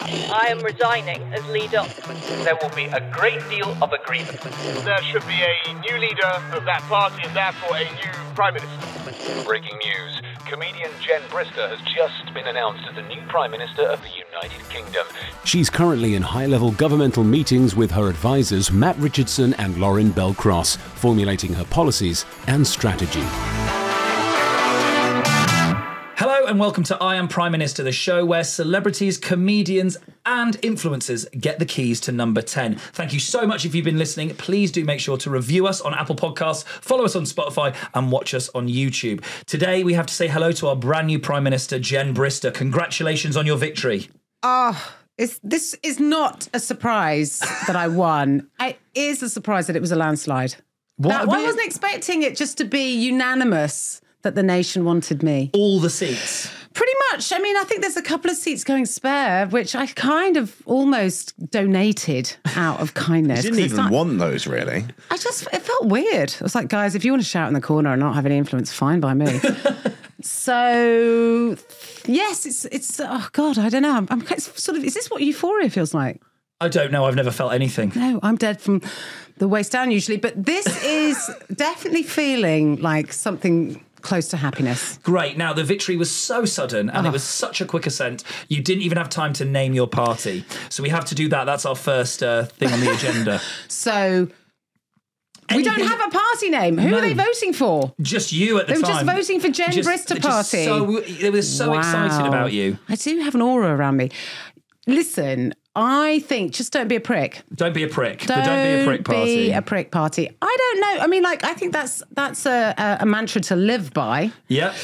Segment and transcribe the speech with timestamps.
[0.00, 1.82] I am resigning as leader.
[2.44, 4.40] There will be a great deal of agreement.
[4.40, 9.44] There should be a new leader of that party and therefore a new prime minister.
[9.44, 10.22] Breaking news.
[10.48, 14.66] Comedian Jen Brister has just been announced as the new Prime Minister of the United
[14.70, 15.06] Kingdom.
[15.44, 20.32] She's currently in high level governmental meetings with her advisors Matt Richardson and Lorin Bell
[20.32, 23.67] Cross, formulating her policies and strategy.
[26.48, 31.58] And welcome to I Am Prime Minister, the show where celebrities, comedians, and influencers get
[31.58, 32.76] the keys to number 10.
[32.76, 34.30] Thank you so much if you've been listening.
[34.30, 38.10] Please do make sure to review us on Apple Podcasts, follow us on Spotify, and
[38.10, 39.22] watch us on YouTube.
[39.44, 42.54] Today, we have to say hello to our brand new Prime Minister, Jen Brister.
[42.54, 44.08] Congratulations on your victory.
[44.42, 48.48] Ah, oh, it's, this is not a surprise that I won.
[48.58, 50.56] It is a surprise that it was a landslide.
[50.96, 55.50] What That- I wasn't expecting it just to be unanimous that the nation wanted me.
[55.54, 56.50] All the seats.
[56.74, 57.32] Pretty much.
[57.32, 60.62] I mean, I think there's a couple of seats going spare, which I kind of
[60.64, 63.44] almost donated out of kindness.
[63.44, 64.84] You didn't even like- want those, really.
[65.10, 66.34] I just, it felt weird.
[66.40, 68.26] I was like, guys, if you want to shout in the corner and not have
[68.26, 69.40] any influence, fine by me.
[70.20, 71.56] so,
[72.06, 73.96] yes, it's, it's, oh God, I don't know.
[73.96, 76.20] I'm, I'm kind sort of, is this what euphoria feels like?
[76.60, 77.04] I don't know.
[77.04, 77.92] I've never felt anything.
[77.94, 78.82] No, I'm dead from
[79.38, 84.98] the waist down usually, but this is definitely feeling like something close to happiness.
[85.02, 85.36] Great.
[85.36, 88.82] Now, the victory was so sudden and it was such a quick ascent, you didn't
[88.82, 90.44] even have time to name your party.
[90.68, 91.44] So we have to do that.
[91.44, 93.40] That's our first uh, thing on the agenda.
[93.68, 94.28] So,
[95.54, 96.76] we don't have a party name.
[96.76, 96.98] Who No.
[96.98, 97.94] are they voting for?
[98.02, 98.82] Just you at the time.
[98.82, 100.64] They were just voting for Jen Just- Brister party.
[100.66, 102.78] So, they were so excited about you.
[102.88, 104.10] I do have an aura around me.
[104.86, 107.42] Listen, I think just don't be a prick.
[107.54, 108.20] Don't be a prick.
[108.26, 109.18] Don't the don't be a prick party.
[109.36, 110.28] Don't be a prick party.
[110.42, 111.04] I don't know.
[111.04, 114.32] I mean, like, I think that's that's a, a, a mantra to live by.
[114.48, 114.74] Yeah.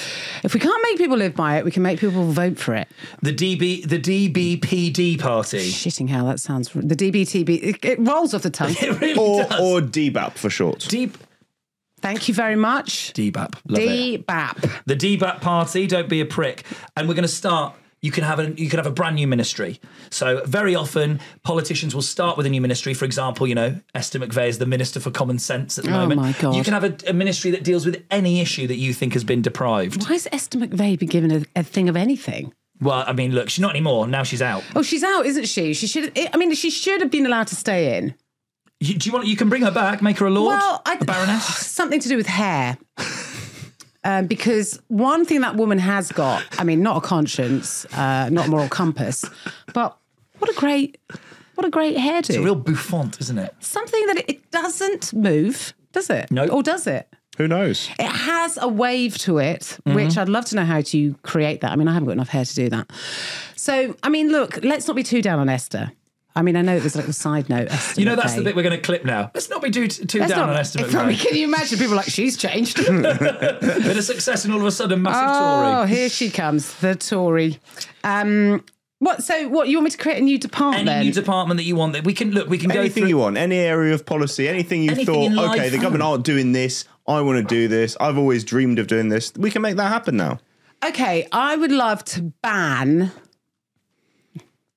[0.42, 2.88] If we can't make people live by it, we can make people vote for it.
[3.22, 5.70] The DB, the DBPD party.
[5.70, 7.62] Shitting hell, that sounds the DBTB.
[7.62, 8.74] It, it rolls off the tongue.
[8.84, 9.60] It really Or, does.
[9.60, 10.80] or DBAP for short.
[10.88, 11.16] Deep
[12.00, 13.14] Thank you very much.
[13.14, 13.54] DBAP.
[13.66, 14.26] Love it.
[14.26, 14.82] DBAP.
[14.84, 15.86] The DBAP party.
[15.86, 16.64] Don't be a prick.
[16.94, 17.74] And we're going to start.
[18.04, 19.80] You can have a you can have a brand new ministry.
[20.10, 22.92] So very often politicians will start with a new ministry.
[22.92, 26.00] For example, you know Esther McVey is the minister for common sense at the Oh,
[26.00, 26.20] moment.
[26.20, 26.54] my God.
[26.54, 29.24] You can have a, a ministry that deals with any issue that you think has
[29.24, 30.06] been deprived.
[30.06, 32.52] Why is Esther McVey been given a, a thing of anything?
[32.78, 34.06] Well, I mean, look, she's not anymore.
[34.06, 34.64] Now she's out.
[34.76, 35.72] Oh, she's out, isn't she?
[35.72, 36.12] She should.
[36.34, 38.14] I mean, she should have been allowed to stay in.
[38.80, 39.26] You, do you want?
[39.28, 41.44] You can bring her back, make her a lord, Well, I, a baroness.
[41.80, 42.76] something to do with hair.
[44.04, 48.46] Um, because one thing that woman has got, I mean, not a conscience, uh, not
[48.46, 49.24] a moral compass,
[49.72, 49.96] but
[50.38, 50.98] what a great,
[51.54, 52.28] what a great hairdo.
[52.30, 53.54] It's a real bouffant, isn't it?
[53.60, 56.30] Something that it doesn't move, does it?
[56.30, 56.46] No.
[56.48, 57.08] Or does it?
[57.38, 57.88] Who knows?
[57.98, 61.72] It has a wave to it, which I'd love to know how to create that.
[61.72, 62.90] I mean, I haven't got enough hair to do that.
[63.56, 65.90] So, I mean, look, let's not be too down on Esther.
[66.36, 67.70] I mean, I know there's like a little side note.
[67.70, 69.30] Esther You know, that's the bit we're going to clip now.
[69.34, 71.16] Let's not be too, too Let's down not- on Esther it's.
[71.16, 72.76] Can you imagine people like she's changed?
[72.86, 75.76] Bit of success and all of a sudden massive oh, Tory.
[75.76, 77.60] Oh, here she comes, the Tory.
[78.02, 78.64] Um,
[78.98, 79.22] what?
[79.22, 80.88] So, what you want me to create a new department?
[80.88, 83.10] Any new department that you want, that we can look, we can go Anything through.
[83.10, 86.52] you want, any area of policy, anything you Anything thought, okay, the government aren't doing
[86.52, 86.84] this.
[87.06, 87.96] I want to do this.
[88.00, 89.32] I've always dreamed of doing this.
[89.36, 90.40] We can make that happen now.
[90.84, 93.12] okay, I would love to ban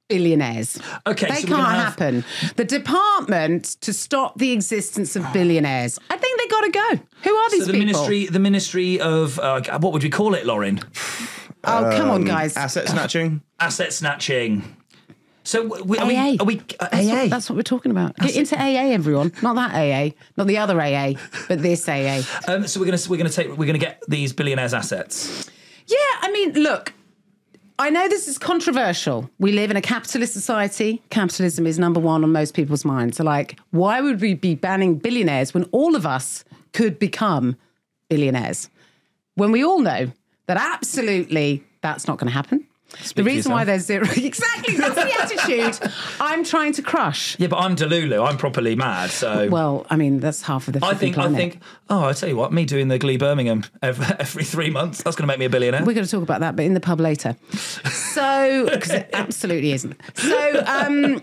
[0.07, 0.79] billionaires.
[1.05, 2.23] Okay, they so can't have- happen.
[2.55, 5.99] The department to stop the existence of billionaires.
[6.09, 7.03] I think they got to go.
[7.29, 7.85] Who are these So the people?
[7.87, 10.79] ministry, the ministry of uh, what would we call it, Lorin?
[11.63, 12.55] Oh, come on, Um, guys.
[12.55, 13.41] Asset snatching.
[13.59, 14.75] Asset snatching.
[15.43, 16.07] So we, are AA.
[16.07, 16.37] we?
[16.39, 17.13] Are we uh, That's AA?
[17.13, 18.17] what, that's what we're talking about.
[18.17, 19.31] Get into AA, everyone.
[19.41, 21.13] Not that AA, not the other AA,
[21.47, 22.21] but this AA.
[22.49, 25.49] um, so we're gonna we're gonna take we're gonna get these billionaires' assets.
[25.87, 26.91] Yeah, I mean, look,
[27.79, 29.29] I know this is controversial.
[29.37, 31.03] We live in a capitalist society.
[31.11, 33.17] Capitalism is number one on most people's minds.
[33.17, 36.43] So, like, why would we be banning billionaires when all of us
[36.73, 37.55] could become
[38.09, 38.71] billionaires?
[39.35, 40.11] When we all know
[40.47, 42.65] that absolutely that's not going to happen.
[43.15, 47.37] The reason why there's zero exactly that's the attitude I'm trying to crush.
[47.39, 48.27] Yeah, but I'm Delulu.
[48.27, 49.09] I'm properly mad.
[49.09, 50.85] So Well, I mean that's half of the.
[50.85, 51.59] I think I think.
[51.89, 55.03] Oh, I tell you what, me doing the Glee Birmingham every, every three months.
[55.03, 55.83] That's going to make me a billionaire.
[55.85, 57.35] We're going to talk about that, but in the pub later.
[57.53, 59.99] So, because it absolutely isn't.
[60.15, 61.21] So, um,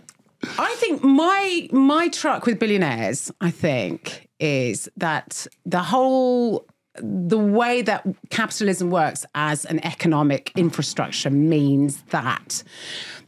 [0.59, 6.67] I think my my truck with billionaires, I think, is that the whole
[6.97, 12.63] the way that capitalism works as an economic infrastructure means that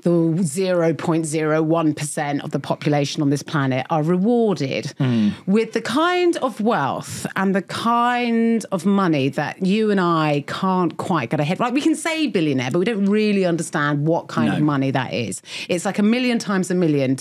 [0.02, 5.30] the 0.01% of the population on this planet are rewarded hmm.
[5.46, 10.96] with the kind of wealth and the kind of money that you and I can't
[10.96, 11.58] quite get ahead.
[11.58, 15.12] Like we can say billionaire, but we don't really understand what kind of money that
[15.12, 15.42] is.
[15.69, 17.16] It's like a million times a million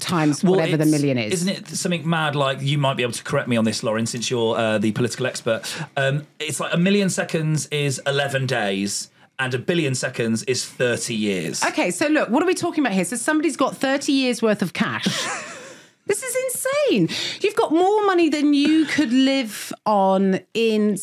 [0.00, 1.34] times whatever the million is.
[1.34, 4.06] Isn't it something mad like you might be able to correct me on this, Lorin,
[4.06, 5.62] since you're uh, the political expert?
[5.96, 11.14] Um, it's like a million seconds is 11 days and a billion seconds is 30
[11.14, 11.64] years.
[11.64, 13.04] Okay, so look, what are we talking about here?
[13.04, 15.04] So somebody's got 30 years worth of cash.
[16.06, 17.08] this is insane.
[17.40, 20.98] You've got more money than you could live on in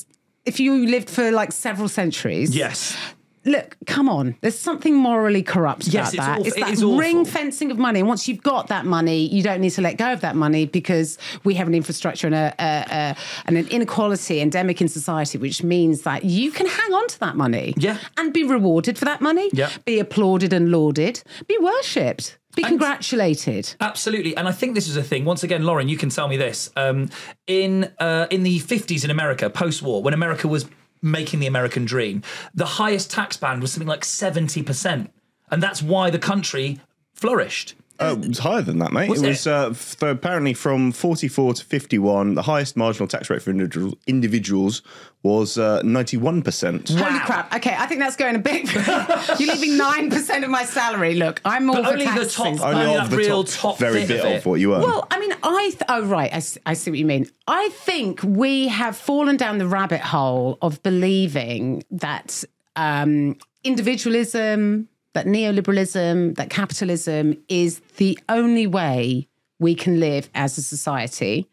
[0.46, 2.56] if you lived for like several centuries.
[2.56, 2.98] Yes.
[3.46, 4.36] Look, come on.
[4.42, 6.30] There's something morally corrupt Yes, about it's that.
[6.32, 6.46] awful.
[6.48, 6.98] It's It that is awful.
[7.00, 8.00] ring fencing of money.
[8.00, 10.66] And once you've got that money, you don't need to let go of that money
[10.66, 13.16] because we have an infrastructure and, a, a, a,
[13.46, 17.36] and an inequality endemic in society, which means that you can hang on to that
[17.38, 17.98] money Yeah.
[18.18, 19.70] and be rewarded for that money, Yeah.
[19.86, 23.76] be applauded and lauded, be worshipped, be And- congratulated.
[23.80, 25.24] Absolutely, and I think this is a thing.
[25.24, 26.72] Once again, Lorin, you can tell me this.
[26.76, 27.10] Um,
[27.48, 30.66] in uh, in the fifties in America, post-war, when America was
[31.02, 32.22] making the American dream,
[32.54, 35.12] the highest tax band was something like seventy percent,
[35.50, 36.80] and that's why the country
[37.14, 37.76] flourished.
[38.02, 39.10] Uh, it was higher than that, mate.
[39.10, 39.30] Was it it?
[39.30, 42.36] was uh, f- apparently from 44 to 51.
[42.36, 44.82] The highest marginal tax rate for individual, individuals
[45.22, 46.98] was uh, 91%.
[46.98, 47.54] Holy crap.
[47.56, 48.74] Okay, I think that's going a bit.
[49.40, 51.16] You're leaving 9% of my salary.
[51.16, 53.80] Look, I'm all But only the top- Only Only of that the real top, top
[53.80, 54.82] very bit bit of of, what you earn.
[54.82, 57.30] Well, I mean, I th- oh right, I, s- I see what you mean.
[57.48, 62.44] I think we have fallen down the rabbit hole of believing that
[62.76, 69.28] um, individualism, that neoliberalism, that capitalism is the only way
[69.60, 71.48] we can live as a society.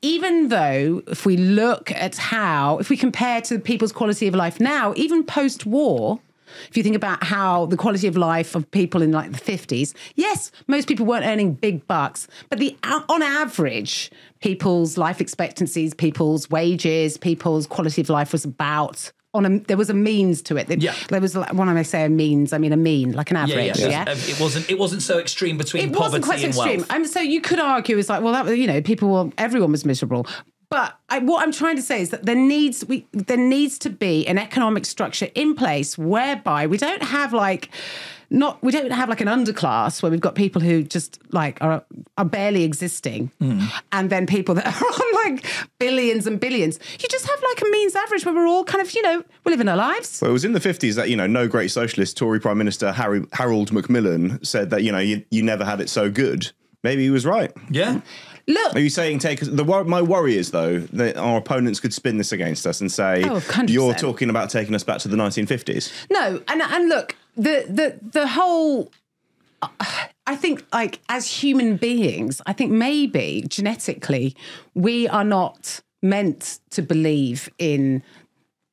[0.00, 4.60] Even though, if we look at how, if we compare to people's quality of life
[4.60, 6.20] now, even post war,
[6.68, 9.94] if you think about how the quality of life of people in like the 50s,
[10.14, 14.10] yes, most people weren't earning big bucks, but the on average,
[14.40, 19.88] people's life expectancies, people's wages, people's quality of life was about on a there was
[19.90, 20.68] a means to it.
[20.80, 20.94] Yeah.
[21.08, 23.78] There was like, when I say a means, I mean a mean, like an average.
[23.78, 23.88] yeah.
[23.88, 24.12] Yeah.
[24.12, 24.70] Um, It wasn't.
[24.70, 26.76] It wasn't so extreme between It poverty wasn't quite so and extreme.
[26.80, 26.90] wealth.
[26.92, 29.84] And so you could argue it's like, well, that you know, people were, everyone was
[29.84, 30.26] miserable.
[30.72, 33.90] But I, what I'm trying to say is that there needs we there needs to
[33.90, 37.68] be an economic structure in place whereby we don't have like
[38.30, 41.84] not we don't have like an underclass where we've got people who just like are
[42.16, 43.66] are barely existing hmm.
[43.92, 45.44] and then people that are on like
[45.78, 46.78] billions and billions.
[46.98, 49.50] You just have like a means average where we're all kind of, you know, we're
[49.50, 50.22] living our lives.
[50.22, 52.92] Well, it was in the 50s that, you know, no great socialist Tory Prime Minister
[52.92, 56.50] Harry, Harold Macmillan said that, you know, you, you never had it so good.
[56.82, 57.52] Maybe he was right.
[57.70, 58.00] yeah.
[58.46, 59.40] Look, Are you saying take?
[59.40, 63.22] The my worry is though that our opponents could spin this against us and say
[63.24, 65.92] Oh, you're talking about taking us back to the 1950s.
[66.10, 68.90] No, and and look, the the the whole
[70.26, 74.36] I think like as human beings, I think maybe genetically
[74.74, 78.02] we are not meant to believe in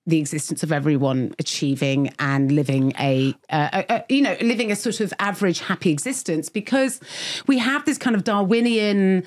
[0.10, 4.76] the existence of everyone achieving and living a, uh, a, a you know living a
[4.76, 7.00] sort of average happy existence because
[7.48, 9.24] we have this kind of darwinian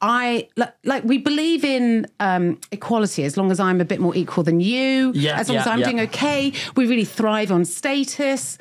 [0.00, 4.14] i like, like we believe in um, equality as long as i'm a bit more
[4.14, 5.12] equal than you.
[5.14, 5.84] Yeah, as long as i'm yeah.
[5.86, 8.58] doing okay we really thrive on status.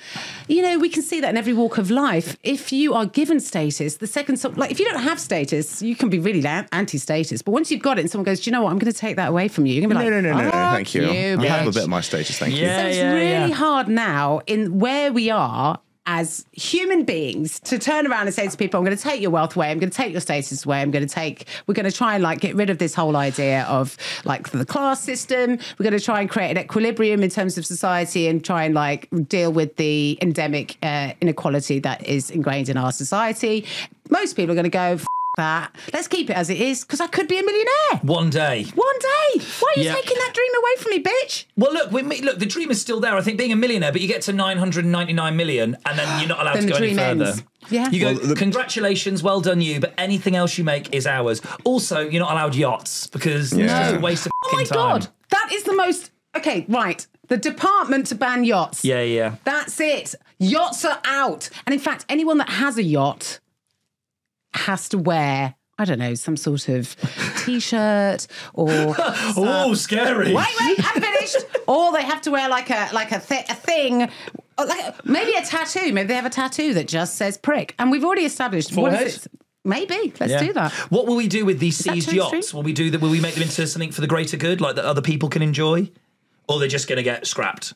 [0.48, 2.38] You know we can see that in every walk of life.
[2.44, 5.96] If you are given status the second some, like if you don't have status you
[5.96, 7.42] can be really anti-status.
[7.42, 8.72] But once you've got it and someone goes do you know what?
[8.72, 9.74] I'm going to take that away from you.
[9.74, 11.08] You're going to be like no, no, no, no, no, "Fuck thank you.
[11.08, 12.82] I have a bit of my status, thank Yeah.
[12.82, 18.28] So it's really hard now in where we are as human beings to turn around
[18.28, 20.14] and say to people, I'm going to take your wealth away, I'm going to take
[20.14, 22.70] your status away, I'm going to take, we're going to try and like get rid
[22.70, 25.60] of this whole idea of like the class system.
[25.78, 28.74] We're going to try and create an equilibrium in terms of society and try and
[28.74, 33.66] like deal with the endemic uh, inequality that is ingrained in our society.
[34.10, 35.06] Most people are going to go, "F-
[35.38, 35.74] that.
[35.94, 38.66] Let's keep it as it is because I could be a millionaire One day.
[38.76, 39.42] one day.
[39.60, 39.96] Why are you Yeah.
[39.96, 41.46] taking that dream away from me, bitch?
[41.56, 43.16] Well, look, we, look, the dream is still there.
[43.16, 46.42] I think being a millionaire, but you get to 999 million and then you're not
[46.42, 47.26] allowed Then to the go any further.
[47.26, 47.44] ends.
[47.70, 47.90] Yeah.
[47.90, 51.42] You go, Well, the- congratulations, well done you, but anything else you make is ours.
[51.64, 54.40] Also, you're not allowed yachts because it's just a waste of time.
[54.44, 55.00] Oh my fucking time.
[55.02, 56.12] god, that is the most.
[56.36, 57.06] Okay, right.
[57.30, 58.86] The department to ban yachts.
[58.86, 59.36] Yeah, yeah.
[59.44, 60.16] That's it.
[60.40, 61.50] Yachts are out.
[61.66, 63.40] And in fact, anyone that has a yacht
[64.54, 66.96] has to wear, I don't know, some sort of
[67.46, 68.70] t shirt or.
[69.40, 70.34] Oh, scary.
[70.34, 71.38] Wait, wait, I'm finished.
[71.68, 73.20] or they have to wear like a like a, a
[73.56, 74.10] thing,
[74.58, 75.94] like maybe a tattoo.
[75.94, 77.76] Maybe they have a tattoo that just says prick.
[77.78, 79.08] And we've already established what Forehead?
[79.08, 79.32] is it?
[79.66, 80.40] Maybe let's Yeah.
[80.40, 80.72] do that.
[80.90, 82.54] What will we do with these seized yachts?
[82.54, 83.02] Will we do that?
[83.02, 85.42] Will we make them into something for the greater good, like that other people can
[85.42, 85.92] enjoy,
[86.48, 87.74] or they're just going to get scrapped?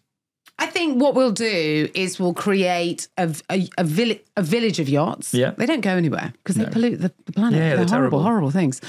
[0.64, 4.88] I think what we'll do is we'll create a a, a, vill- a village of
[4.88, 5.34] yachts.
[5.34, 5.52] Yeah.
[5.58, 7.60] they don't go anywhere because they pollute the, the planet.
[7.60, 8.24] Yeah, they're, they're horrible, terrible.
[8.24, 8.80] horrible things.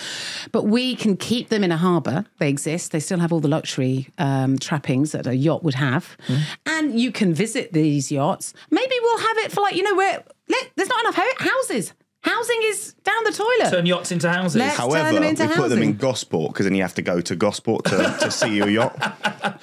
[0.53, 2.27] But we can keep them in a harbour.
[2.39, 2.93] They exist.
[2.93, 6.37] They still have all the luxury um, trappings that a yacht would have, Hmm.
[6.67, 8.53] and you can visit these yachts.
[8.71, 11.95] Maybe we'll have it for like you know where let, there's not enough ho- houses.
[12.25, 13.71] Housing is down the toilet.
[13.71, 14.57] Turn yachts into houses.
[14.57, 15.97] Let's turn However, them we into put them in.
[15.97, 18.95] Gosport because then you have to go to Gosport to, to see your yacht.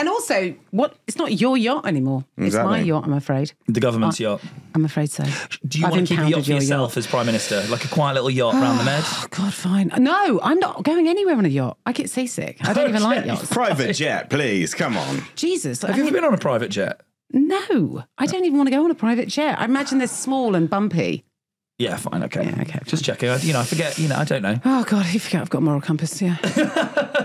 [0.00, 0.96] and also, what?
[1.06, 2.24] It's not your yacht anymore.
[2.36, 3.04] It's my yacht.
[3.04, 3.52] I'm afraid.
[3.68, 4.40] the government's yacht.
[4.74, 5.24] I'm afraid so.
[5.68, 7.62] Do you I've want to keep a impounded yacht for your yourself as prime minister,
[7.68, 9.02] like a quiet little yacht around the med?
[9.06, 9.92] Oh, God, fine.
[9.98, 11.76] No, I'm not going anywhere on a yacht.
[11.86, 12.56] I get seasick.
[12.66, 13.48] I don't even like yachts.
[13.52, 14.74] Private jet, please.
[14.74, 15.22] Come on.
[15.36, 15.82] Jesus.
[15.82, 17.02] Have I you ever been on a private jet?
[17.32, 19.60] no, I don't even want to go on a private jet.
[19.60, 21.24] I imagine they're small and bumpy.
[21.78, 22.44] Yeah, fine, okay.
[22.44, 23.28] Yeah, okay, Just checking.
[23.30, 23.98] I- You know, I forget.
[23.98, 24.58] You know, I don't know.
[24.64, 26.20] Oh, God, I forget I've got moral compass.
[26.20, 26.36] Yeah.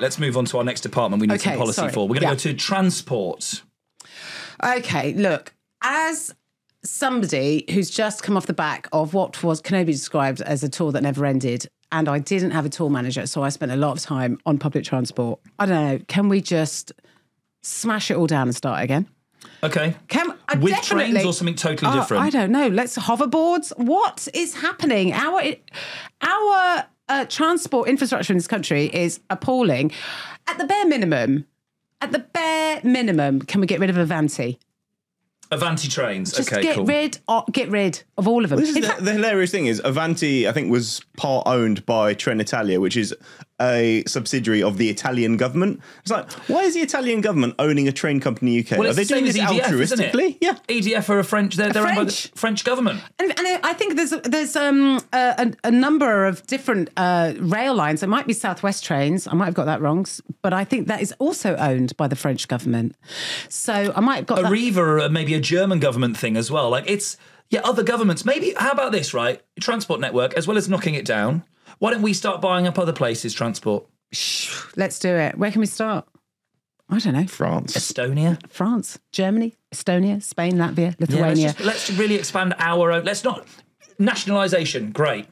[0.00, 1.20] Let's move on to our next department.
[1.20, 1.92] We need some policy sorry.
[1.92, 2.02] for.
[2.08, 2.30] We're going to Yeah.
[2.30, 3.62] go to transport.
[4.62, 6.34] Okay, look, as
[6.84, 10.62] somebody who's just come off the back of what was can only be described as
[10.62, 13.72] a tour that never ended, and I didn't have a tour manager, so I spent
[13.72, 15.40] a lot of time on public transport.
[15.58, 15.98] I don't know.
[16.08, 16.92] Can we just
[17.62, 19.08] smash it all down and start again?
[19.62, 19.94] Okay.
[20.08, 22.22] Can I With trains or something totally Oh, different?
[22.24, 22.68] I don't know.
[22.68, 23.72] Let's hoverboards.
[23.76, 25.12] What is happening?
[25.12, 25.42] Our
[26.22, 29.92] our uh, transport infrastructure in this country is appalling.
[30.46, 31.46] At the bare minimum,
[32.00, 34.58] at the bare minimum, can we get rid of Avanti?
[35.50, 36.32] Avanti trains.
[36.32, 36.84] Just okay, get cool.
[36.84, 38.58] rid, of, get rid of all of them.
[38.58, 42.14] This is the, fact- the hilarious thing is Avanti, I think, was part owned by
[42.14, 43.14] Trenitalia, which is
[43.60, 45.80] a subsidiary of the Italian government.
[46.02, 48.78] It's like, why is the Italian government owning a train company in the UK?
[48.78, 50.38] Well, Are they the doing as this EDF, isn't altruistically?
[50.40, 50.54] Yeah.
[50.68, 51.56] EDF are a French.
[51.56, 52.32] They're, they're owned by the French.
[52.34, 53.00] French government.
[53.18, 57.74] And, and I think there's there's um, a, a, a number of different uh, rail
[57.74, 58.02] lines.
[58.02, 59.26] It might be Southwest trains.
[59.26, 60.06] I might have got that wrong,
[60.42, 62.94] but I think that is also owned by the French government.
[63.48, 64.52] So I might have got that.
[64.52, 66.70] Arriva are uh, maybe a German government thing as well.
[66.70, 67.16] Like it's
[67.50, 68.24] yeah, other governments.
[68.24, 69.40] Maybe how about this, right?
[69.60, 71.44] Transport network, as well as knocking it down.
[71.78, 73.86] Why don't we start buying up other places' transport?
[74.76, 75.36] Let's do it.
[75.38, 76.06] Where can we start?
[76.90, 77.26] I don't know.
[77.26, 77.76] France.
[77.76, 78.38] Estonia.
[78.50, 81.52] France, Germany, Estonia, Spain, Latvia, Yeah, let's, Lithuania.
[81.52, 83.04] just, let's really expand our own.
[83.04, 83.46] Let's not
[83.98, 84.92] nationalisation.
[84.92, 85.26] Great.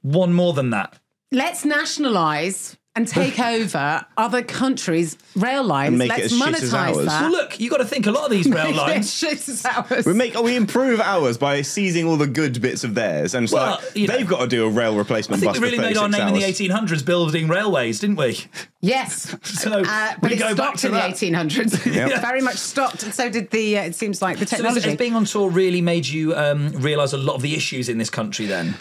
[0.00, 0.98] One more than that.
[1.30, 5.88] Let's nationalise and take over other countries' rail lines.
[5.88, 7.06] And make it Let's as shit as monetize ours.
[7.06, 7.22] that.
[7.22, 9.12] Well, look, you got to think a lot of these rail lines.
[9.18, 10.04] Shit as ours.
[10.04, 13.52] We make we improve ours by seizing all the good bits of theirs, and it's
[13.52, 15.64] Well, like you know, they've got to do a rail I replacement think bus we
[15.64, 16.58] really for made our 36 name hours.
[16.58, 18.38] in the 1800s building railways, didn't we?
[18.80, 19.34] Yes.
[19.44, 21.94] So Uh, we but it go back stopped to in the 1800s.
[21.94, 22.20] Yep.
[22.20, 23.02] Very much stopped.
[23.04, 24.88] And so did the, uh, it seems like the So has, technology.
[24.90, 27.98] has being on tour really made you um, realise a lot of the issues in
[27.98, 28.74] this country then?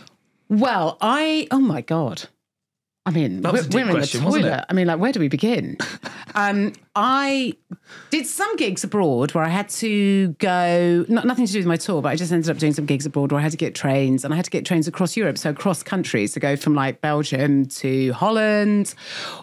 [0.49, 2.23] well, I, oh my God.
[3.03, 4.65] I mean, That was we're, we're in question, the wasn't toilet.
[4.69, 5.75] I mean, like, where do we begin?
[6.35, 7.53] um, I
[8.11, 11.77] did some gigs abroad where I had to go, not, nothing to do with my
[11.77, 13.73] tour, but I just ended up doing some gigs abroad where I had to get
[13.73, 16.75] trains and I had to get trains across Europe, so across countries to go from
[16.75, 18.93] like Belgium to Holland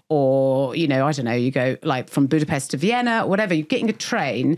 [0.08, 3.54] or, you know, I don't know, you go like from Budapest to Vienna, whatever.
[3.54, 4.56] You're getting a train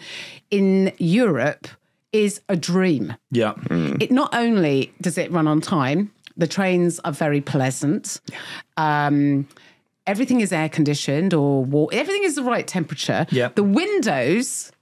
[0.51, 1.69] in Europe
[2.13, 3.15] is a dream.
[3.31, 3.55] Yeah.
[3.71, 8.21] It not only does it run on time, the trains are very pleasant.
[8.77, 9.47] Um,
[10.07, 13.27] everything is air conditioned or wa- everything is the right temperature.
[13.31, 13.51] Yeah.
[13.55, 14.73] The windows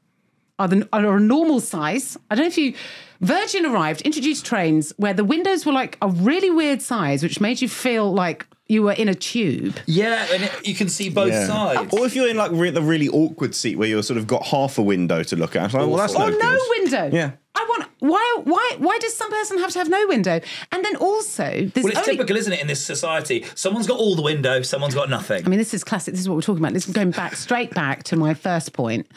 [0.58, 2.16] are the are a normal size.
[2.30, 2.74] I don't know if you
[3.20, 7.60] Virgin arrived, introduced trains where the windows were like a really weird size, which made
[7.60, 9.76] you feel like you were in a tube.
[9.86, 11.46] Yeah, and it, you can see both Yeah.
[11.46, 11.92] sides.
[11.94, 14.44] Or if you're in like re- the really awkward seat where you're sort of got
[14.46, 15.72] half a window to look at.
[15.72, 16.60] Like, well, that's or no, no good.
[16.78, 17.10] window.
[17.16, 17.30] Yeah.
[17.54, 20.40] I want why why why does some person have to have no window?
[20.70, 23.44] And then also there's Well, it's only typical, isn't it, in this society?
[23.56, 25.44] Someone's got all the window, someone's got nothing.
[25.44, 26.12] I mean, this is classic.
[26.14, 26.72] This is what we're talking about.
[26.74, 29.08] This is going back straight back to my first point.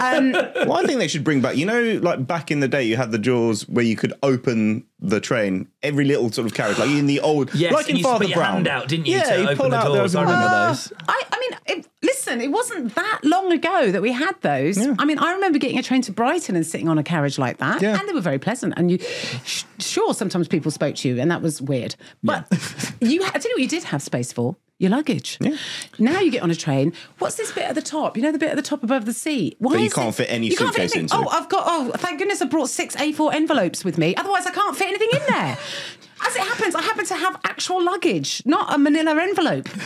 [0.00, 1.56] Um, well, I think they should bring back.
[1.56, 4.84] You know, like back in the day, you had the jaws where you could open
[5.00, 8.02] the train, every little sort of carriage, like in the old, Yes, like in you
[8.02, 8.54] Father put your Brown.
[8.54, 10.14] hand out, didn't you, Yeah, to you open pull the out doors.
[10.16, 10.92] I remember Uh, those.
[11.08, 14.78] I, I mean, it, listen, it wasn't that long ago that we had those.
[14.98, 17.58] I mean, I remember getting a train to Brighton and sitting on a carriage like
[17.58, 17.98] that, Yeah.
[17.98, 18.74] and they were very pleasant.
[18.76, 18.98] And you,
[19.44, 21.96] sh- sure, sometimes people spoke to you, and that was weird.
[22.22, 22.46] But
[23.00, 24.56] you, I tell you what, you did have space for.
[24.80, 25.38] Your luggage.
[25.98, 26.92] Now you get on a train.
[27.18, 28.16] What's this bit at the top?
[28.16, 29.56] You know the bit at the top above the seat.
[29.58, 31.16] Why That you can't it- fit any you can't fit suitcase into.
[31.16, 31.64] Oh, I've got.
[31.66, 34.14] Oh, thank goodness I brought six A4 envelopes with me.
[34.14, 35.58] Otherwise, I can't fit anything in there.
[36.26, 39.68] As it happens, I happen to have actual luggage, not a Manila envelope.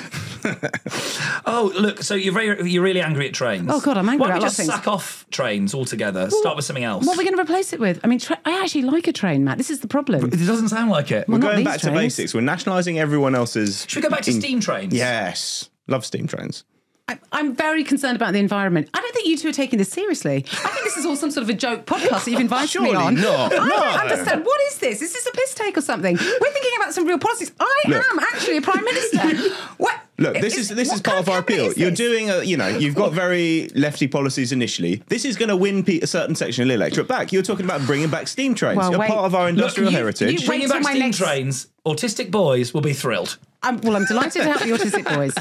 [1.46, 3.68] Oh, look, so you're very, you're really angry at trains.
[3.70, 4.74] Oh, God, I'm angry Why about don't we a just of things.
[4.74, 6.28] sack off trains altogether?
[6.30, 7.06] Start with something else.
[7.06, 8.00] What are we going to replace it with?
[8.02, 9.58] I mean, tra- I actually like a train, Matt.
[9.58, 10.24] This is the problem.
[10.26, 11.28] It doesn't sound like it.
[11.28, 11.98] We're Well, not going these back to trains.
[12.16, 12.34] basics.
[12.34, 13.84] We're nationalising everyone else's.
[13.88, 14.92] Should we go back to in- steam trains?
[14.94, 16.64] Yes, love steam trains.
[17.12, 18.88] I, I'm very concerned about the environment.
[18.94, 20.36] I don't think you two are taking this seriously.
[20.36, 22.94] I think this is all some sort of a joke podcast that you've invited me
[22.94, 23.14] on.
[23.16, 23.52] not.
[23.52, 23.76] I don't No.
[23.76, 24.44] understand.
[24.44, 25.02] What is this?
[25.02, 26.14] Is this a piss take or something?
[26.16, 27.52] We're thinking about some real policies.
[27.60, 28.04] I Look.
[28.12, 29.18] am actually a prime minister.
[29.78, 29.98] what?
[30.18, 31.72] Look, this is this what is part of our appeal.
[31.72, 35.02] You're doing a, you know, you've got very lefty policies initially.
[35.08, 37.32] This is going to win pe- a certain section of the electorate back.
[37.32, 38.76] You're talking about bringing back steam trains.
[38.76, 39.08] Well, You're wait.
[39.10, 40.40] part of our Look, industrial you- heritage.
[40.42, 43.38] you- Bringing back steam next- trains, autistic boys will be thrilled.
[43.64, 45.34] Um, well, I'm delighted to help the autistic boys.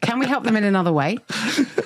[0.00, 1.18] Can we help them in another way?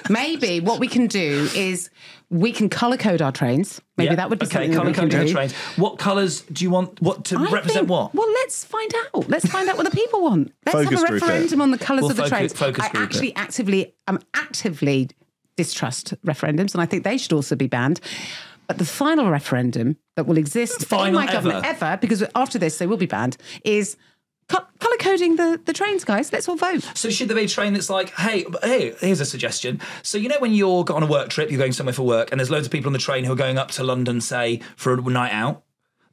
[0.09, 1.91] Maybe what we can do is
[2.31, 3.81] we can colour code our trains.
[3.99, 4.17] Maybe Yeah.
[4.17, 4.53] that would be okay.
[4.55, 5.27] something that Colour we can coding do.
[5.27, 5.53] the trains.
[5.77, 7.01] What colours do you want?
[7.03, 7.73] What to I represent?
[7.73, 8.15] think- what?
[8.15, 9.29] Well, let's find out.
[9.29, 10.53] Let's find out what the people want.
[10.65, 12.53] Let's Focus have a referendum on the colours We'll of the focus- trains.
[12.55, 13.05] focus I group it.
[13.05, 15.11] actually actively, I'm actively
[15.57, 18.01] distrust referendums, and I think they should also be banned.
[18.67, 21.85] But the final referendum that will exist in Final my government ever.
[21.85, 23.97] ever, because after this they will be banned, is
[24.49, 26.33] co- colour coding the, the trains, guys.
[26.33, 26.83] Let's all vote.
[26.95, 29.81] So should there be a train that's like, hey, hey, here's a suggestion.
[30.03, 32.41] So you know when you're on a work trip, you're going somewhere for work, and
[32.41, 34.93] there's loads of people on the train who are going up to London, say, for
[34.93, 35.63] a night out.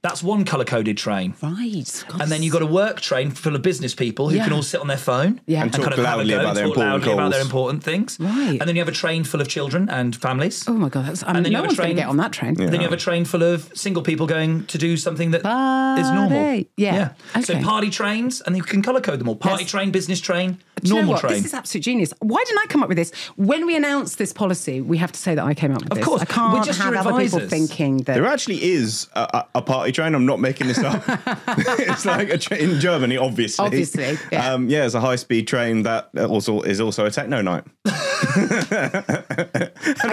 [0.03, 1.33] That's one colour coded train.
[1.41, 2.03] Right.
[2.09, 4.43] God, And then you've got a work train full of business people who Yeah.
[4.43, 5.61] can all sit on their phone Yeah.
[5.63, 8.17] And talk kind of loudly go, about their talk important loudly about their important things.
[8.19, 8.57] Right.
[8.59, 10.65] And then you have a train full of children and families.
[10.67, 12.07] Oh my god, that's, I And mean, then you have a going to train- get
[12.09, 12.53] on that train.
[12.55, 16.11] Then you have a train full of single people going to do something that is
[16.11, 16.37] normal.
[16.37, 16.67] Party.
[16.75, 17.11] Yeah.
[17.41, 19.37] So party trains, and you can colour code them all.
[19.37, 19.71] Party Yes.
[19.71, 21.33] train, business train, Do you know normal train.
[21.35, 22.13] This is absolute genius.
[22.19, 23.13] Why didn't I come up with this?
[23.37, 25.97] When we announced this policy, we have to say that I came up with Of
[25.99, 26.05] this.
[26.05, 26.21] course.
[26.23, 28.15] I can't We're just have your other people thinking that.
[28.15, 30.15] There actually is a, a, a party train.
[30.15, 31.03] I'm not making this up.
[31.47, 33.65] it's like a train in Germany, obviously.
[33.65, 34.53] Obviously, yeah.
[34.53, 37.63] Um, yeah, it's a high speed train that also is also a techno night.
[37.85, 37.91] I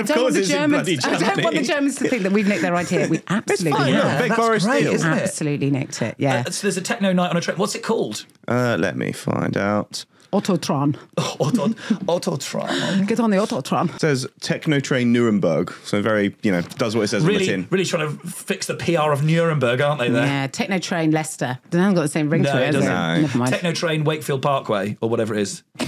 [0.00, 2.08] of don't, want course the it's in Germans, bloody I don't want the Germans to
[2.08, 3.08] think that we've nicked their idea.
[3.08, 4.18] We absolutely fine, nicked it.
[4.18, 4.94] big that's Boris great, Steele.
[4.94, 5.22] isn't it?
[5.22, 6.14] Absolutely nicked it.
[6.18, 6.44] Yeah.
[6.46, 7.56] Uh, so there's a techno night on a train.
[7.56, 8.26] What's it called?
[8.46, 10.04] Uh, let me find out.
[10.32, 10.96] Autotron.
[11.38, 11.68] Auto,
[12.06, 13.06] Autotron.
[13.06, 13.94] Get on the Autotron.
[13.94, 15.72] It says Techno Train Nuremberg.
[15.84, 17.66] So very, you know, does what it says on the Really, tin.
[17.70, 20.08] really trying to fix the PR of Nuremberg, aren't they?
[20.08, 20.24] There.
[20.24, 21.58] Yeah, Techno Train Leicester.
[21.72, 22.90] It hasn't got the same ring No, to it, it doesn't.
[22.90, 23.20] it?
[23.22, 23.52] Never mind.
[23.52, 25.62] Techno train Wakefield Parkway or whatever it is.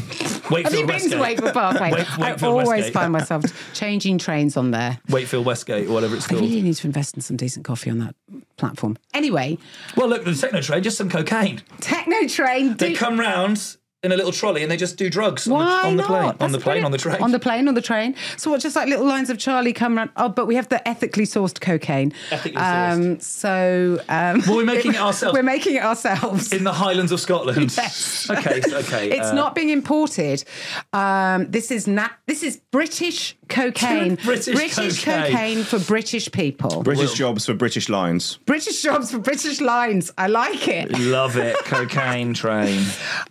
[0.51, 1.13] Wakefield Have you been Westgate.
[1.13, 1.93] to Wakefield Parkway?
[1.93, 2.93] Wake- I always Westgate.
[2.93, 4.99] find myself changing trains on there.
[5.09, 6.39] Wakefield Westgate or whatever it's called.
[6.39, 6.51] I called.
[6.51, 8.15] really need to invest in some decent coffee on that
[8.57, 8.99] platform.
[9.15, 9.57] Anyway,
[9.97, 11.63] Well, look, the techno train, just some cocaine.
[11.81, 12.77] Techno Train.
[12.77, 15.88] They come round in a little trolley and they just do drugs on Why the,
[15.88, 16.35] on the plane.
[16.41, 17.23] on the plane, on the train.
[17.23, 18.17] On the plane, on the train.
[18.37, 20.11] So what, just like little lines of Charlie come around.
[20.17, 22.12] Oh, but we have the ethically sourced cocaine.
[22.33, 25.35] Ethically Um, so um, Well, we're making it ourselves.
[25.37, 26.53] We're making it ourselves.
[26.53, 27.73] in the Highlands of Scotland.
[27.83, 28.29] Yes.
[28.31, 29.11] Okay, okay.
[29.11, 30.45] It's uh, not being imported.
[30.93, 34.15] Um, this is na- This is British cocaine.
[34.25, 35.33] British cocaine.
[35.33, 36.83] cocaine for British people.
[36.83, 38.38] British jobs for British lines.
[38.47, 40.11] British jobs for British lines.
[40.19, 40.91] I like it.
[40.99, 41.57] Love it.
[41.65, 42.83] Cocaine train.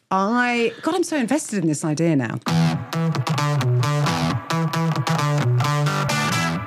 [0.09, 2.39] I God, I'm so invested in this idea now.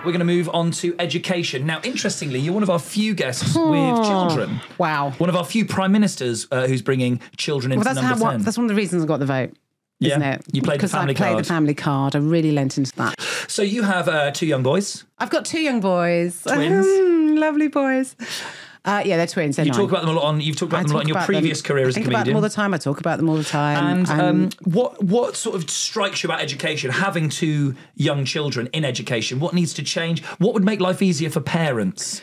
[0.04, 1.64] We're going to move on to education.
[1.64, 4.60] Now, interestingly, you're one of our few guests with children.
[4.76, 5.12] Wow.
[5.16, 8.24] One of our few prime ministers uh, who's bringing children into Well, that's how number
[8.26, 8.32] 10.
[8.34, 9.54] what, that's one of the reasons I got the vote.
[10.04, 10.42] Yeah, Isn't it?
[10.52, 11.44] you played the family I played card.
[11.44, 12.16] the family card.
[12.16, 13.20] I really lent into that.
[13.48, 15.04] so you have uh, two young boys.
[15.18, 16.42] I've got two young boys.
[16.46, 16.86] Twins?
[16.86, 18.16] Mm, lovely boys.
[18.86, 19.56] Uh, yeah, they're twins.
[19.56, 19.80] They're You nine.
[19.80, 20.40] talk about them a lot on.
[20.42, 21.68] You've talked about I them a lot in your previous them.
[21.68, 22.74] career as I a think about them all the time.
[22.74, 24.00] I talk about them all the time.
[24.06, 26.90] And um, what what sort of strikes you about education?
[26.90, 30.22] Having two young children in education, what needs to change?
[30.38, 32.20] What would make life easier for parents?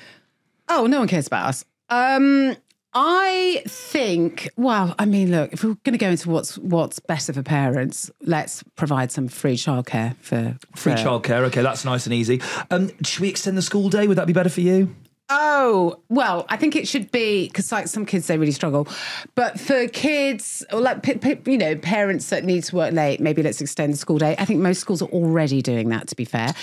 [0.69, 1.65] Oh, no one cares about us.
[1.89, 2.55] Um,
[2.93, 4.49] I think.
[4.57, 8.11] Well, I mean, look, if we're going to go into what's what's better for parents,
[8.21, 11.43] let's provide some free childcare for Free childcare.
[11.45, 12.41] Okay, that's nice and easy.
[12.69, 14.07] Um, should we extend the school day?
[14.07, 14.93] Would that be better for you?
[15.33, 18.87] Oh, well, I think it should be because like some kids they really struggle,
[19.35, 23.19] but for kids or like p- p- you know parents that need to work late,
[23.21, 24.35] maybe let's extend the school day.
[24.37, 26.07] I think most schools are already doing that.
[26.09, 26.53] To be fair,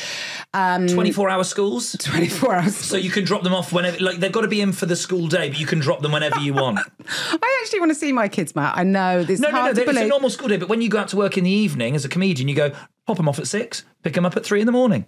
[0.53, 1.93] um, Twenty-four hour schools.
[1.99, 2.77] Twenty-four hours.
[2.77, 3.99] So you can drop them off whenever.
[3.99, 6.13] Like they've got to be in for the school day, but you can drop them
[6.13, 6.79] whenever you want.
[7.09, 8.77] I actually want to see my kids, Matt.
[8.77, 9.41] I know this.
[9.41, 9.73] no, no, no.
[9.73, 11.51] to It's a normal school day, but when you go out to work in the
[11.51, 12.73] evening as a comedian, you go
[13.07, 15.07] pop them off at six, pick them up at three in the morning.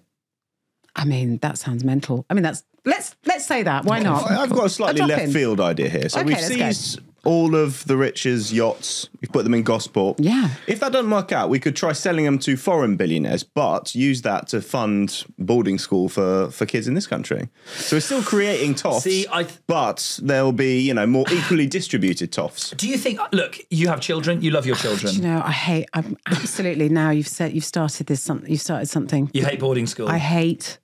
[0.96, 2.27] I mean, that sounds mental.
[2.29, 3.85] I mean, that's let's let's say that.
[3.85, 4.31] Why not?
[4.31, 5.33] I- I've got a slightly drop left in.
[5.33, 6.09] field idea here.
[6.09, 6.55] So Okay, we've let's go.
[6.71, 9.09] seized all of the rich's yachts.
[9.21, 10.19] We've put them in Gosport.
[10.19, 10.49] Yeah.
[10.66, 14.23] If that doesn't work out, we could try selling them to foreign billionaires, but use
[14.23, 17.51] that to fund boarding school for, for kids in this country.
[17.75, 21.66] So we're still creating toffs, See, I th- but there'll be you know more equally
[21.66, 22.75] distributed toffs.
[22.77, 23.21] Do you think?
[23.33, 24.40] Look, you have children.
[24.40, 25.14] You love your ah, children.
[25.14, 25.88] You know, I hate.
[25.93, 27.11] I'm absolutely now.
[27.11, 28.23] You've said you've started this.
[28.23, 28.51] Something.
[28.51, 29.31] You've started something.
[29.35, 30.09] You hate boarding school.
[30.09, 30.79] I hate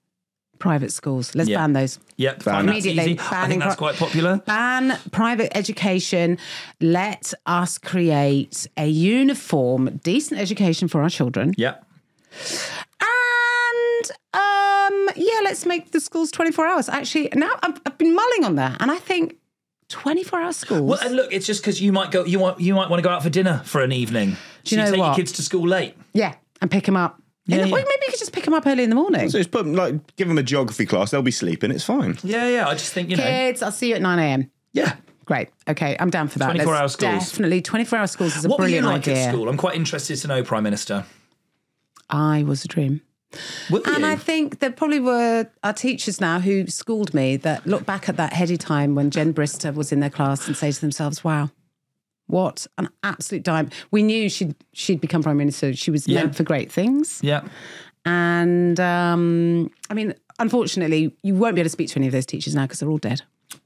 [0.59, 1.35] private schools.
[1.35, 1.59] Let's Yeah.
[1.59, 1.99] ban those.
[2.17, 3.13] Yep, that's Immediately.
[3.13, 3.21] easy.
[3.31, 4.39] I think that's quite popular.
[4.47, 6.39] Ban private education.
[6.81, 11.53] Let us create a uniform, decent education for our children.
[11.57, 11.75] Yeah.
[13.01, 16.89] And um, yeah, let's make the schools 24 hours.
[16.89, 19.37] Actually, now I've, I've been mulling on that, and I think
[19.89, 20.83] 24 hour schools.
[20.83, 22.25] Well, and look, it's just because you might go.
[22.25, 22.61] You want.
[22.61, 24.31] You might want to go out for dinner for an evening.
[24.31, 25.07] Do so you know take what?
[25.07, 25.95] your kids to school late.
[26.13, 27.21] yeah, and pick them up.
[27.47, 27.73] Yeah, the- yeah.
[27.75, 29.31] well, maybe you could just pick them up early in the morning.
[29.31, 31.11] So just put like give them a geography class.
[31.13, 31.71] They'll be sleeping.
[31.71, 32.19] It's fine.
[32.25, 32.69] Yeah, yeah.
[32.69, 33.23] I just think you know.
[33.23, 34.51] Kids, I'll see you at 9 a.m.
[34.73, 34.97] Yeah.
[35.27, 35.49] Great.
[35.69, 36.47] Okay, I'm down for that.
[36.47, 37.31] 24 Let's hour schools.
[37.31, 39.25] Definitely 24 hour schools is a What were you brilliant like idea.
[39.25, 39.49] at school?
[39.49, 41.05] I'm quite interested to know, Prime Minister.
[42.11, 43.01] I was a dream.
[43.71, 44.07] Were And you?
[44.07, 48.17] I think there probably were our teachers now who schooled me that look back at
[48.19, 51.51] that heady time when Jen Brister was in their class and say to themselves, wow,
[52.27, 53.71] what an absolute dime.
[53.91, 55.75] We knew she'd, she'd become Prime Minister.
[55.75, 56.23] She was Yeah.
[56.25, 57.21] meant for great things.
[57.23, 57.43] yeah.
[58.05, 62.27] And um, I mean, unfortunately, you won't be able to speak to any of those
[62.27, 63.23] teachers now because they're all dead.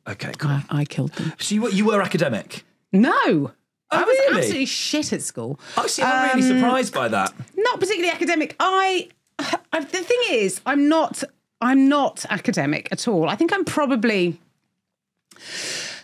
[0.08, 0.32] Okay.
[0.38, 0.50] Cool.
[0.50, 1.32] I, I killed them.
[1.38, 2.64] So you were, you were academic.
[2.92, 3.12] No.
[3.12, 3.52] Oh,
[3.90, 4.38] I was really?
[4.38, 5.58] absolutely shit at school.
[5.76, 7.32] Oh, see, I'm really Um, surprised by that.
[7.56, 8.56] not particularly academic.
[8.60, 9.08] I,
[9.72, 11.22] I the thing is, I'm not
[11.60, 13.28] I'm not academic at all.
[13.28, 14.40] I think I'm probably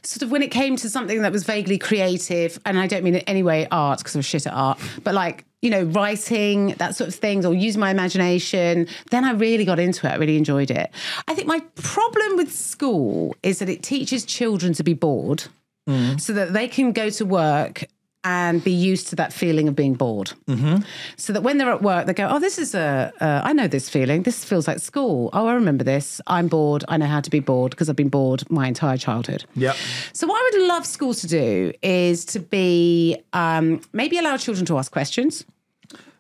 [0.07, 3.17] sort of when it came to something that was vaguely creative, and I don't mean
[3.17, 6.75] in any way art because I was shit at art, but like you know writing
[6.79, 8.89] that sort of things or using my imagination.
[9.11, 10.11] Then I really got into it.
[10.11, 10.91] I really enjoyed it.
[11.27, 15.45] I think my problem with school is that it teaches children to be bored
[15.89, 16.21] mm.
[16.21, 17.85] so that they can go to work
[18.27, 20.33] and be used to that feeling of being bored.
[20.49, 20.79] Mm-hmm.
[21.17, 23.13] So that when they're at work, they go, "Oh, this is a.
[23.21, 24.25] Uh, I know this feeling.
[24.25, 25.31] This feels like school.
[25.33, 26.21] Oh, I remember this.
[26.27, 26.85] I'm bored.
[26.89, 29.75] I know how to be bored because I've been bored my entire childhood." Yeah.
[30.13, 34.67] So what I would love schools to do is to be um, maybe allow children
[34.67, 35.45] to ask questions.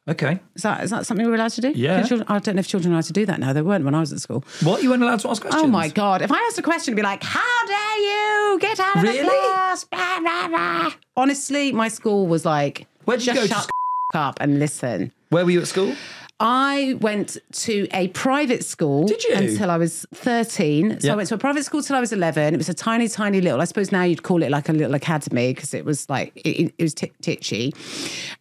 [0.08, 0.38] Okay.
[0.54, 1.72] Is that is that something we're allowed to do?
[1.74, 2.02] Yeah.
[2.02, 3.52] Children- I don't know if children are allowed to do that now.
[3.52, 4.44] They weren't when I was at school.
[4.62, 4.82] What?
[4.82, 5.64] You weren't allowed to ask questions?
[5.64, 6.22] Oh my god!
[6.22, 9.18] If I asked a question, it'd be like, "How dare you get out of Really?
[9.18, 10.92] the class?" Blah, blah, blah.
[11.16, 13.70] Honestly, my school was like, Where'd you just go to shut sc-
[14.14, 15.92] up and listen." Where were you at school?
[16.38, 19.34] I went to a private school Did you?
[19.34, 21.00] until I was 13.
[21.00, 21.14] So Yeah.
[21.14, 22.52] I went to a private school till I was 11.
[22.52, 24.94] It was a tiny, tiny little, I suppose now you'd call it like a little
[24.94, 27.72] academy because it was like, it, it was t- titchy.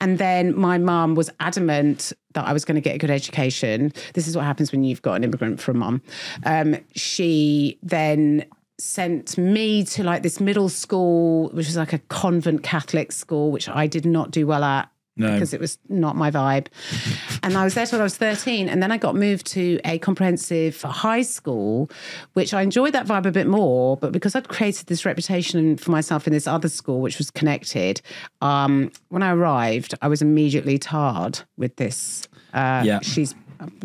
[0.01, 3.93] And then my mum was adamant that I was going to get a good education.
[4.13, 6.01] This is what happens when you've got an immigrant from mum.
[6.45, 8.43] Um, she then
[8.77, 13.69] sent me to like this middle school, which was like a convent Catholic school, which
[13.69, 15.31] I did not do well at No.
[15.33, 16.67] because it was not my vibe.
[17.43, 18.67] and I was there till I was 13.
[18.67, 21.89] And then I got moved to a comprehensive high school,
[22.33, 23.95] which I enjoyed that vibe a bit more.
[23.95, 28.01] But because I'd created this reputation for myself in this other school, which was connected,
[28.41, 32.27] um, when I arrived, I was immediately tarred with this.
[32.53, 32.99] Uh, Yeah.
[33.01, 33.33] She's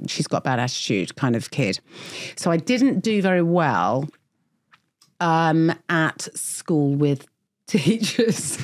[0.09, 1.79] she's got bad attitude kind of kid.
[2.35, 4.09] So I didn't do very well
[5.21, 7.27] um, at school with
[7.71, 8.59] teachers.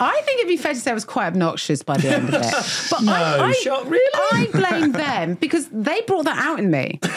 [0.00, 2.34] I think it'd be fair to say I was quite obnoxious by the end of
[2.42, 2.54] it.
[2.90, 4.10] But No, I, I, shut- really?
[4.14, 6.98] I blame them because they brought that out in me.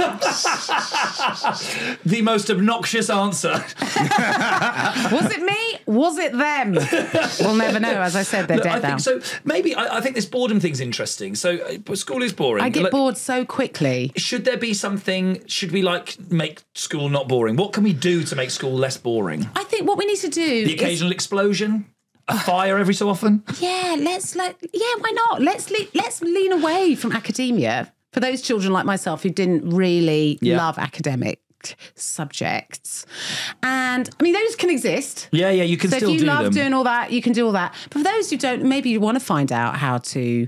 [2.06, 3.52] The most obnoxious answer.
[5.12, 5.80] Was it me?
[5.86, 6.74] Was it them?
[7.40, 8.02] We'll never know.
[8.02, 8.98] As I said, they're Look, dead I now.
[8.98, 9.20] so.
[9.44, 11.36] Maybe I, I think this boredom thing's interesting.
[11.36, 11.58] So
[11.90, 12.64] uh, school is boring.
[12.64, 14.12] I get Like, bored so quickly.
[14.16, 15.46] Should there be something?
[15.48, 17.56] Should we like make school not boring?
[17.56, 19.50] What can we do to make school less boring?
[19.56, 20.66] I think what we need to do
[20.98, 21.86] occasional explosion,
[22.28, 23.44] a fire every so often.
[23.60, 25.42] Yeah, let's let yeah, why not?
[25.42, 30.38] Let's le- let's lean away from academia for those children like myself who didn't really
[30.42, 30.58] Yeah.
[30.58, 31.40] love academic
[31.96, 33.06] subjects.
[33.64, 35.30] And I mean those can exist.
[35.32, 36.54] Yeah, yeah, you can so still if you do love them.
[36.54, 37.74] doing all that, you can do all that.
[37.90, 40.48] But for those who don't, maybe you want to find out how to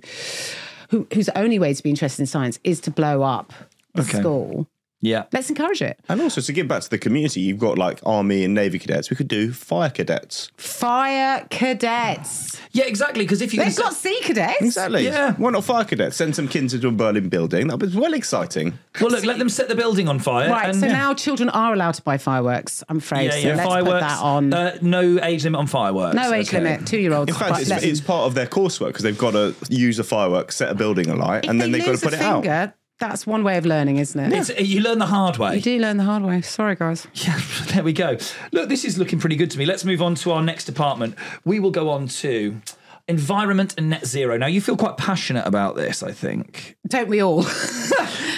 [0.90, 3.54] who, whose only way to be interested in science is to blow up
[3.94, 4.20] the Okay.
[4.20, 4.68] school.
[5.02, 5.26] Yeah.
[5.32, 6.00] Let's encourage it.
[6.10, 9.10] And also to give back to the community, you've got like army and navy cadets.
[9.10, 10.52] We could do fire cadets.
[10.58, 12.60] Fire cadets.
[12.72, 13.24] Yeah, exactly.
[13.24, 14.62] Because if you They've got sea cadets.
[14.62, 15.06] Exactly.
[15.06, 15.34] Yeah.
[15.34, 16.18] Why not fire cadets?
[16.18, 17.68] Send some kids into a Berlin building.
[17.68, 18.78] That was well exciting.
[19.00, 20.50] Well, look, let them set the building on fire.
[20.50, 23.26] Right, and- so now children are allowed to buy fireworks, I'm afraid.
[23.26, 23.94] yeah, so yeah, let's fireworks.
[23.94, 24.54] put that on.
[24.54, 26.16] Uh, no age limit on fireworks.
[26.16, 26.60] no age Okay.
[26.62, 27.30] limit, two year olds.
[27.32, 30.52] In fact, it's, it's part of their coursework because they've got to use a firework,
[30.52, 32.44] set a building alight, and then they've got to put it out.
[33.00, 34.34] That's one way of learning, isn't it?
[34.34, 35.56] It's, you learn the hard way.
[35.56, 36.42] You do learn the hard way.
[36.42, 37.08] Sorry, guys.
[37.14, 38.18] Yeah, there we go.
[38.52, 39.66] Look, this is looking pretty good to me.
[39.66, 41.16] Let's move on to our next department.
[41.46, 42.62] We will go on to
[43.08, 44.38] environment and net zero.
[44.38, 46.78] Now, you feel quite passionate about this, I think.
[46.88, 47.46] Don't we all?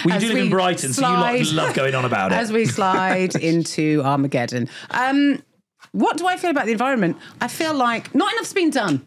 [0.04, 2.34] Well, you do live in Brighton, so you love going on about it.
[2.38, 4.68] As we slide into Armageddon.
[4.90, 5.40] Um,
[5.92, 7.18] what do I feel about the environment?
[7.40, 9.06] I feel like not enough's been done.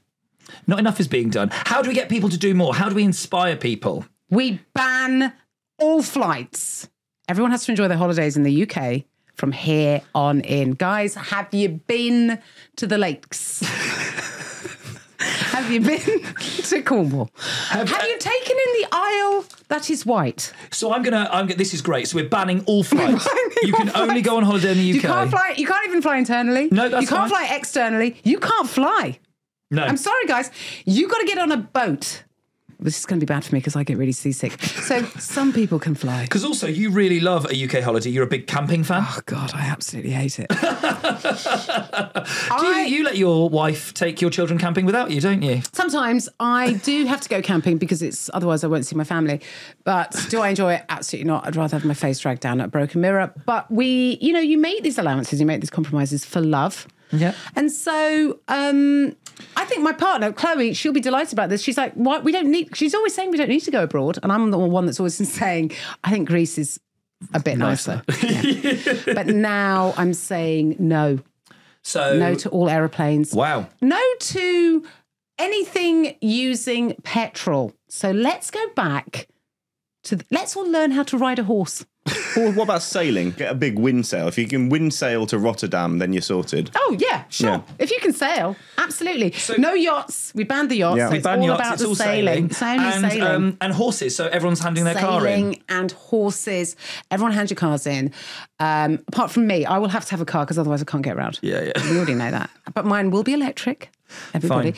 [0.68, 1.50] Not enough is being done.
[1.52, 2.74] How do we get people to do more?
[2.74, 4.06] How do we inspire people?
[4.30, 5.34] We ban
[5.80, 6.90] all flights.
[7.28, 9.04] Everyone has to enjoy their holidays in the UK
[9.36, 10.72] from here on in.
[10.72, 12.40] Guys, have you been
[12.76, 13.60] to the lakes?
[15.20, 16.00] have you been
[16.40, 17.30] to Cornwall?
[17.70, 20.54] Have, you taken in the Isle that is Wight?
[20.72, 21.28] So I'm gonna.
[21.32, 21.48] I'm.
[21.48, 22.08] gonna- This is great.
[22.08, 23.28] So we're banning all flights.
[23.64, 24.96] you can only go on holiday in the UK.
[24.96, 25.54] You can't fly.
[25.58, 26.70] You can't even fly internally.
[26.72, 27.48] No, that's You can't fine.
[27.48, 28.18] fly externally.
[28.24, 29.20] You can't fly.
[29.72, 29.84] No.
[29.84, 30.52] I'm sorry, guys.
[30.86, 32.24] You got to get on a boat.
[32.80, 34.62] This is going to be bad for me because I get really seasick.
[34.62, 36.24] So some people can fly.
[36.24, 38.10] Because also, you really love a UK holiday.
[38.10, 39.04] You're a big camping fan.
[39.06, 40.50] Oh God, I absolutely hate it.
[42.60, 45.62] Do you, you let your wife take your children camping without you, don't you?
[45.74, 49.42] Sometimes I do have to go camping because it's otherwise I won't see my family.
[49.84, 50.86] But do I enjoy it?
[50.90, 51.48] Absolutely not.
[51.48, 53.34] I'd rather have my face dragged down at a broken mirror.
[53.46, 56.88] But we, you know, you make these allowances, you make these compromises for love.
[57.12, 57.34] Yeah.
[57.56, 59.16] And so um,
[59.56, 61.62] I think my partner, Chloe, she'll be delighted about this.
[61.62, 62.24] She's like, what?
[62.24, 64.20] We don't need, she's always saying we don't need to go abroad.
[64.24, 65.72] And I'm the one that's always saying,
[66.04, 66.80] I think Greece is
[67.34, 68.02] a bit nicer.
[68.22, 68.94] Yeah.
[69.14, 71.20] but now I'm saying no.
[71.84, 73.34] So No to all aeroplanes.
[73.34, 73.68] Wow.
[73.82, 74.86] No to
[75.38, 77.74] anything using petrol.
[77.90, 79.28] So let's go back
[80.06, 81.86] to, let's all learn how to ride a horse.
[82.38, 83.32] Or what about sailing?
[83.32, 84.28] Get a big wind sail.
[84.28, 86.70] If you can wind sail to Rotterdam, then you're sorted.
[86.76, 87.50] Oh yeah, sure.
[87.50, 87.62] Yeah.
[87.80, 89.34] If you can sail, absolutely.
[89.58, 90.34] no yachts.
[90.36, 90.98] We banned the yachts.
[90.98, 91.08] Yeah.
[91.08, 92.26] So We it's all yachts, about it's the all sailing.
[92.26, 92.46] sailing.
[92.50, 93.36] It's only and, sailing.
[93.36, 94.16] Um, and horses.
[94.18, 95.40] So everyone's handing their car in.
[95.40, 96.76] Sailing and horses.
[97.10, 98.12] Everyone hand your cars in.
[98.60, 101.04] Um, apart from me, I will have to have a car because otherwise I can't
[101.04, 101.40] get around.
[101.42, 101.90] Yeah, yeah.
[101.90, 102.50] We already know that.
[102.74, 103.92] But mine will be electric.
[104.34, 104.74] Everybody.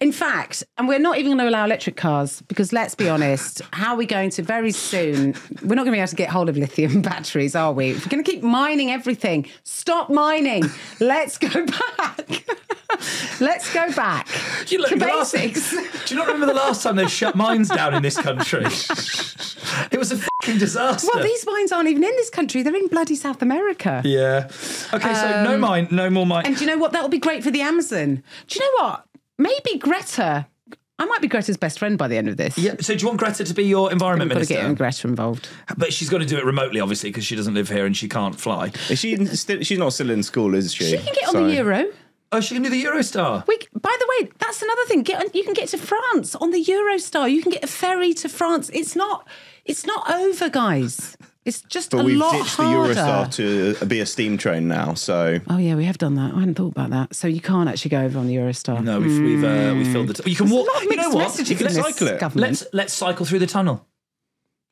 [0.00, 3.62] In fact, and we're not even going to allow electric cars because let's be honest,
[3.72, 5.34] how are we going to very soon?
[5.62, 7.90] We're not going to be able to get hold of lithium batteries, are we?
[7.90, 10.64] If we're going to keep mining everything, stop mining.
[11.00, 11.48] Let's go
[11.98, 12.44] back.
[13.40, 14.28] let's go back
[14.70, 15.70] You look, to the last- basics.
[16.06, 18.64] do you not remember the last time they shut mines down in this country?
[19.90, 21.08] it was a fucking disaster.
[21.12, 24.02] Well, these mines aren't even in this country; they're in bloody South America.
[24.04, 24.48] Yeah.
[24.92, 26.46] Okay, so no Um, mine, no more mine.
[26.46, 26.92] And do you know what?
[26.92, 28.22] That'll be great for the Amazon.
[28.46, 29.06] Do you know what?
[29.38, 30.46] Maybe Greta.
[30.98, 32.56] I might be Greta's best friend by the end of this.
[32.56, 32.76] yeah.
[32.80, 34.68] So do you want Greta to be your environment We've got to minister?
[34.70, 35.46] get Greta involved.
[35.76, 38.08] But she's got to do it remotely, obviously, because she doesn't live here and she
[38.08, 38.72] can't fly.
[38.88, 39.62] Is she still?
[39.62, 40.84] She's not still in school, is she?
[40.84, 41.84] She can get on the Euro.
[42.32, 43.46] Oh, she can do the Eurostar.
[43.46, 45.02] We, by the way, that's another thing.
[45.02, 47.30] Get on, you can get to France on the Eurostar.
[47.30, 48.68] You can get a ferry to France.
[48.72, 49.28] It's not.
[49.66, 51.16] It's not over, guys.
[51.44, 52.94] It's just But a we've lot ditched harder.
[52.94, 54.94] the Eurostar to be a steam train now.
[54.94, 56.34] So Oh yeah, we have done that.
[56.34, 57.14] I hadn't thought about that.
[57.14, 58.82] So you can't actually go over on the Eurostar.
[58.82, 60.14] No, we've we've uh, we filled the.
[60.14, 60.66] T- you can There's a walk.
[60.74, 61.18] lot of you know what?
[61.18, 62.18] messages You can cycle it.
[62.18, 62.50] government.
[62.50, 63.86] Let's let's cycle through the tunnel.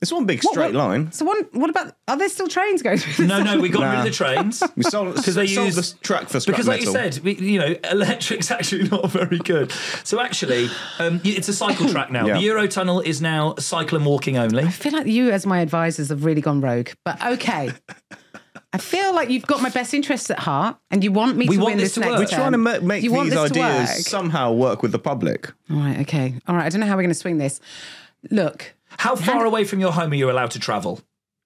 [0.05, 1.13] It's one big straight what- line.
[1.13, 1.97] So one, what about?
[2.09, 3.27] Are there still trains going through?
[3.27, 4.63] No, no, we got rid of the trains.
[4.77, 7.37] We sold, Because they sold use the track for scrap because, like you said, we,
[7.37, 9.73] you know, electric's actually not very good.
[10.05, 12.27] So actually, um, it's a cycle track now.
[12.27, 12.35] Yeah.
[12.35, 14.65] The Eurotunnel is now cycle and walking only.
[14.65, 16.91] I feel like you, as my advisors, have really gone rogue.
[17.03, 17.73] But okay.
[18.75, 21.55] I feel like you've got my best interests at heart, and you want me We
[21.57, 22.19] to want win this this, to next work.
[22.21, 22.87] We're trying to term.
[22.89, 23.99] make you these ideas work?
[24.01, 25.53] somehow work with the public.
[25.71, 26.67] All right, okay, all right.
[26.67, 27.61] I don't know how we're going to swing this.
[28.31, 31.01] Look, How far away from your home are you allowed to travel?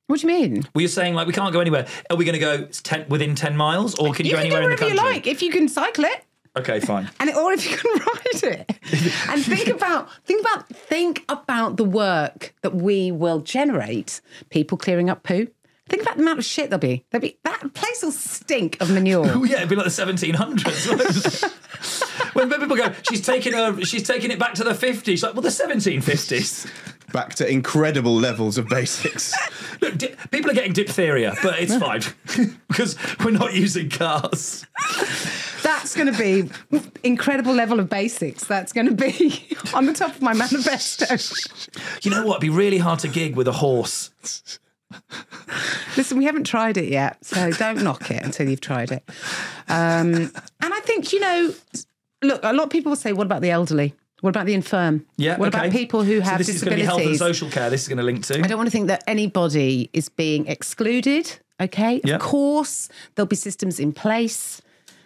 [0.07, 0.63] what do you mean?
[0.75, 1.87] Well, you're saying like we can't go anywhere.
[2.09, 4.51] Are we going to go ten, within ten miles, or can you, You go can
[4.51, 4.97] go anywhere in the country?
[4.97, 6.25] you like if you can cycle it.
[6.57, 7.11] Okay, fine.
[7.21, 8.71] and or if you can ride it
[9.29, 15.11] and think about think about think about the work that we will generate people clearing
[15.11, 15.47] up poo
[15.89, 18.91] think about the amount of shit there'll be there'll be that place will stink of
[18.91, 21.45] manure Oh yeah, it'd be like the 1700s.
[22.39, 22.59] Wouldn't it?
[22.61, 25.23] when people go, she's taking her, she's taking it back to the 50s.
[25.23, 26.71] Like, well, the 1750s.
[27.13, 29.35] Back to incredible levels of basics.
[29.81, 32.03] Look, di- people are getting diphtheria, but it's fine
[32.69, 34.67] because we're not using cars.
[35.63, 36.51] that's going to be
[37.05, 41.17] incredible level of basics that's going to be on the top of my manifesto
[42.03, 42.35] You know what?
[42.37, 44.11] It'd be really hard to gig with a horse.
[45.97, 49.03] listen we haven't tried it yet so don't knock it until you've tried it
[49.69, 51.53] um, and i think you know
[52.23, 55.07] look a lot of people will say what about the elderly what about the infirm
[55.17, 55.39] Yeah.
[55.39, 55.59] what okay.
[55.59, 57.71] about people who have so this is going to be health and social care.
[57.71, 58.39] This is going to link to.
[58.43, 61.39] I don't want to think that anybody is being excluded.
[61.61, 62.01] Okay.
[62.05, 62.17] Yeah.
[62.17, 64.61] Of course, there'll be systems in place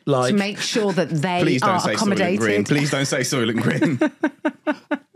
[0.06, 2.40] like to make sure that they Please don't are say Soylent accommodated.
[2.40, 2.64] Green.
[2.64, 3.98] Please don't say Soylent Green.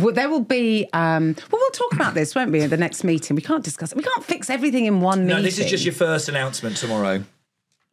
[0.00, 0.86] Well, there will be.
[0.92, 3.34] Um, well, we'll talk about this, won't we, at the next meeting?
[3.36, 3.96] We can't discuss it.
[3.96, 5.36] We can't fix everything in one no, meeting.
[5.36, 7.24] No, this is just your first announcement tomorrow.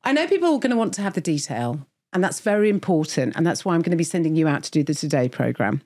[0.03, 3.35] I know people are going to want to have the detail, and that's very important.
[3.35, 5.81] And that's why I'm going to be sending you out to do the Today programme.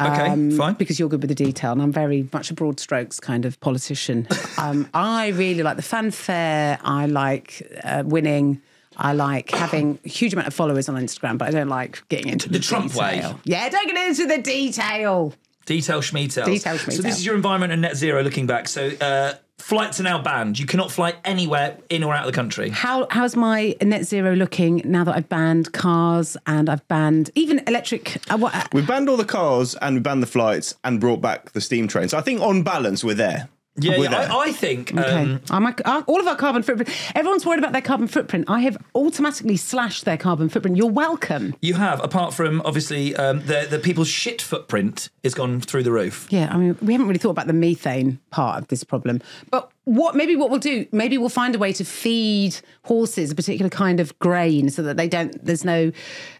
[0.00, 0.74] Okay, fine.
[0.74, 3.60] Because you're good with the detail, and I'm very much a broad strokes kind of
[3.60, 4.26] politician.
[4.58, 6.78] um, I really like the fanfare.
[6.82, 8.62] I like uh, winning.
[8.96, 12.30] I like having a huge amount of followers on Instagram, but I don't like getting
[12.30, 13.16] into the, The Trump way.
[13.16, 13.40] detail.
[13.44, 15.34] Yeah, don't get into the detail.
[15.64, 16.44] Detail schmeetails.
[16.46, 18.68] Detail So this is your environment and net zero looking back.
[18.68, 20.58] So uh, flights are now banned.
[20.58, 22.70] You cannot fly anywhere in or out of the country.
[22.70, 27.60] How how's my net zero looking now that I've banned cars and I've banned even
[27.66, 28.18] electric?
[28.30, 31.52] Uh, what, We've banned all the cars and we banned the flights and brought back
[31.52, 32.08] the steam train.
[32.08, 33.48] So I think on balance, we're there.
[33.76, 34.34] Yeah, yeah.
[34.34, 34.92] I, I think.
[34.92, 35.22] Okay.
[35.22, 36.90] Um, Am I- all of our carbon footprint.
[37.14, 38.44] Everyone's worried about their carbon footprint.
[38.48, 40.76] I have automatically slashed their carbon footprint.
[40.76, 41.54] You're welcome.
[41.62, 45.92] you have, apart from obviously um, the the people's shit footprint is gone through the
[45.92, 46.26] roof.
[46.30, 49.22] Yeah, I mean, we haven't really thought about the methane part of this problem.
[49.50, 53.34] But what maybe what we'll do, maybe we'll find a way to feed horses a
[53.34, 55.44] particular kind of grain so that they don't.
[55.44, 55.90] There's no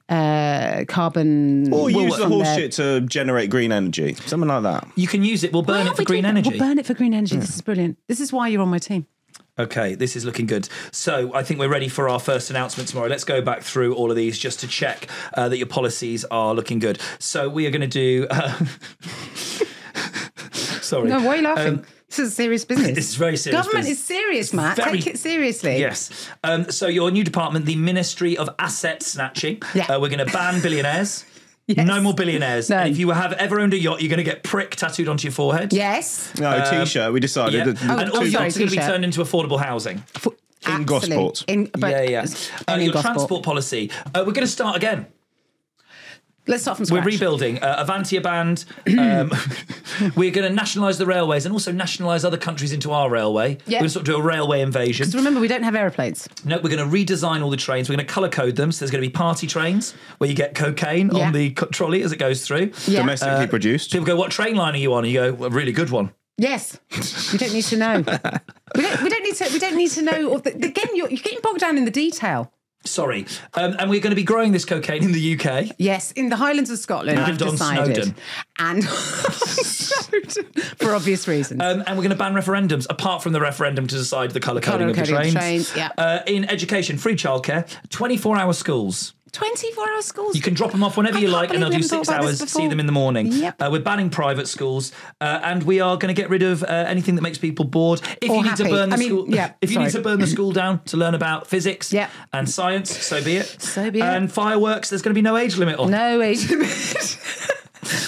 [0.09, 1.73] uh, carbon.
[1.73, 4.15] Or will use the horse their- shit to generate green energy.
[4.15, 4.87] Something like that.
[4.95, 5.53] You can use it.
[5.53, 6.51] We'll burn it for green energy.
[6.51, 7.37] We'll burn it for green energy.
[7.37, 7.99] This is brilliant.
[8.09, 9.07] This is why you're on my team.
[9.59, 10.67] Okay, this is looking good.
[10.93, 13.09] So I think we're ready for our first announcement tomorrow.
[13.09, 16.55] Let's go back through all of these just to check uh, that your policies are
[16.55, 16.99] looking good.
[17.19, 18.27] So we are going to do.
[18.31, 18.65] Uh,
[20.53, 21.09] sorry.
[21.09, 21.75] No, why are you laughing?
[21.81, 21.85] Um,
[22.16, 22.94] this is serious business.
[22.94, 23.98] This is very serious Government business.
[24.01, 24.77] is serious, Matt.
[24.77, 25.79] very- Take it seriously.
[25.79, 26.29] Yes.
[26.44, 29.62] Um, so your new department, the Ministry of Asset Snatching.
[29.75, 29.87] Yeah.
[29.87, 31.25] Uh, we're going to ban billionaires.
[31.68, 31.87] Yes.
[31.87, 32.68] No more billionaires.
[32.70, 32.79] No.
[32.79, 35.27] And if you have ever owned a yacht, you're going to get prick tattooed onto
[35.27, 35.72] your forehead.
[35.72, 36.33] Yes.
[36.38, 37.12] No, t-shirt.
[37.12, 37.55] We decided.
[37.66, 37.72] Yeah.
[37.72, 38.85] that- Oh, and all sorry, yachts are going to be t-shirt.
[38.90, 40.03] turned into affordable housing.
[40.64, 41.09] In Absolutely.
[41.16, 41.44] Gosport.
[41.48, 42.27] In, but, yeah, yeah.
[42.68, 43.14] Uh, in your Gosport.
[43.14, 43.90] transport policy.
[44.07, 45.07] Uh, we're going to start again.
[46.49, 47.05] Let's start from scratch.
[47.05, 47.63] We're rebuilding.
[47.63, 48.65] Uh, Avantia band.
[48.99, 49.31] Um,
[50.17, 53.59] we're going to nationalise the railways and also nationalise other countries into our railway.
[53.67, 53.77] Yeah.
[53.77, 55.05] We're going to sort of do a railway invasion.
[55.05, 56.29] Because remember, we don't have aeroplanes.
[56.45, 57.89] No, we're going to redesign all the trains.
[57.89, 58.73] We're going to colour code them.
[58.73, 61.27] So there's going to be party trains where you get cocaine Yeah.
[61.27, 62.73] on the co- trolley as it goes through.
[62.89, 63.01] Yeah.
[63.01, 63.93] Domestically Uh, produced.
[63.93, 66.11] People go, "What train line are you on?" And you go, "A really good one."
[66.39, 66.79] Yes,
[67.31, 67.97] we don't need to know.
[68.75, 69.49] we, don't, we don't need to.
[69.53, 70.39] We don't need to know.
[70.39, 72.51] The, again, you're, you're getting bogged down in the detail.
[72.85, 75.71] Sorry, um, and we're going to be growing this cocaine in the UK.
[75.79, 78.14] Yes, in the Highlands of Scotland, And we've on decided, Snowdon.
[78.59, 78.85] and
[80.79, 81.61] for obvious reasons.
[81.62, 84.61] Um, and we're going to ban referendums, apart from the referendum to decide the colour
[84.61, 85.35] coding of the trains.
[85.35, 85.90] of trains, yeah.
[85.97, 89.14] Uh, in education, free childcare, 24 hour schools.
[89.33, 90.37] 24 hour schools.
[90.37, 92.38] You can drop them off whenever I you like, and they'll do six hours.
[92.51, 93.29] See them in the morning.
[93.29, 93.62] Yep.
[93.62, 96.66] Uh, we're banning private schools, uh, and we are going to get rid of uh,
[96.66, 98.01] anything that makes people bored.
[98.21, 100.01] If Or you need to burn the I mean, school, yeah, if you need to
[100.03, 102.11] burn the school down to learn about physics Yeah.
[102.33, 103.47] and science, so be it.
[103.47, 104.05] So be it.
[104.05, 105.90] And fireworks, there's going to be no age limit on.
[105.90, 106.68] no age limit.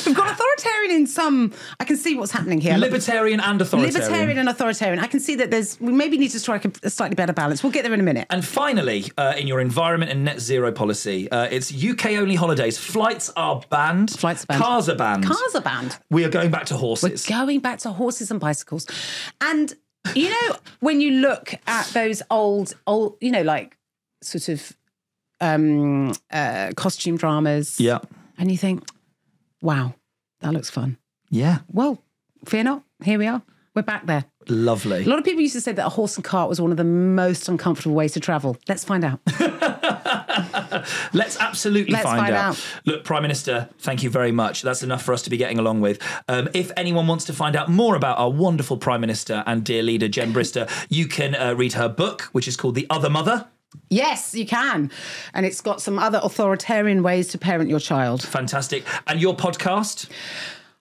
[0.07, 1.53] We've got authoritarian in some.
[1.81, 2.77] I can see what's happening here.
[2.77, 3.95] Libertarian and authoritarian.
[3.95, 4.99] Libertarian and authoritarian.
[4.99, 5.81] I can see that there's.
[5.81, 7.63] We maybe need to strike a, a slightly better balance.
[7.63, 8.27] We'll get there in a minute.
[8.31, 12.79] And finally, uh, in your environment and net zero policy, uh, it's UK only holidays.
[12.79, 14.11] Flights are banned.
[14.11, 14.63] Flights are banned.
[14.63, 15.25] Cars are banned.
[15.25, 15.99] Cars are banned.
[16.11, 17.27] We are going back to horses.
[17.29, 18.87] We're going back to horses and bicycles.
[19.41, 19.75] And
[20.15, 23.77] you know, when you look at those old, old, you know, like
[24.23, 24.77] sort of
[25.41, 27.81] um uh costume dramas.
[27.81, 27.99] Yeah.
[28.37, 28.85] And you think,
[29.65, 29.95] wow,
[30.41, 30.99] that looks fun.
[31.31, 31.59] Yeah.
[31.73, 32.01] Well,
[32.45, 32.85] fear not.
[33.03, 33.43] Here we are.
[33.75, 34.27] We're back there.
[34.47, 35.03] Lovely.
[35.03, 36.77] A lot of people used to say that a horse and cart was one of
[36.77, 38.57] the most uncomfortable ways to travel.
[38.69, 39.21] Let's find out.
[41.13, 42.55] Let's absolutely Let's find, find out.
[42.55, 42.65] out.
[42.85, 44.63] Look, Prime Minister, thank you very much.
[44.63, 45.99] That's enough for us to be getting along with.
[46.29, 49.83] Um, if anyone wants to find out more about our wonderful Prime Minister and dear
[49.83, 53.49] leader, Jen Brister, you can uh, read her book, which is called The Other Mother.
[53.91, 54.91] Yes, you can.
[55.35, 58.23] And it's got some other authoritarian ways to parent your child.
[58.23, 58.85] Fantastic.
[59.07, 60.09] And your podcast?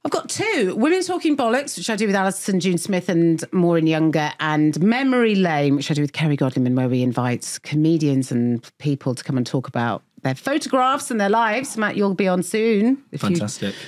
[0.06, 3.88] I've got two Women Talking Bollocks, which I do with Allyson June Smith and Maureen
[3.88, 8.70] Younger, and Memory Lane, which I do with Kerry Godliman, where we invite comedians and
[8.80, 11.78] people to come and talk about their photographs and their lives.
[11.78, 13.74] Matt, you'll be on soon if Fantastic.
[13.74, 13.80] you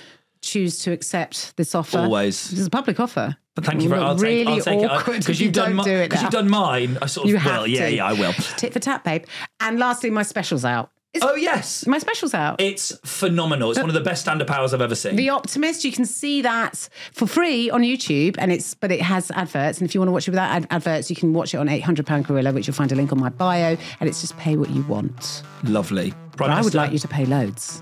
[0.42, 2.00] choose to accept this offer.
[2.00, 2.50] Always.
[2.50, 3.36] This is a public offer.
[3.56, 4.18] But thank you It very will much.
[4.18, 6.24] I'll take, really I'll take awkward it because you you've done do it 'cause now.
[6.24, 6.98] you've done mine.
[7.02, 7.42] I sort of You will.
[7.42, 7.96] have Yeah, to.
[7.96, 8.34] yeah, I will.
[8.58, 9.24] Tit for tat, babe.
[9.62, 10.90] And lastly, my special's out.
[11.14, 12.60] It's- Oh yes, my special's out.
[12.60, 13.72] It's phenomenal.
[13.72, 15.16] It's one of the best stand-up hours I've ever seen.
[15.16, 19.32] The Optimist, you can see that for free on YouTube, and it's but it has
[19.32, 19.78] adverts.
[19.80, 21.70] And if you want to watch it without ad- adverts, you can watch it on
[21.70, 24.58] 800 Pound Gorilla, which you'll find a link on my bio, and it's just pay
[24.58, 25.42] what you want.
[25.64, 26.14] Lovely.
[26.32, 27.82] But Prime I would like you to pay loads.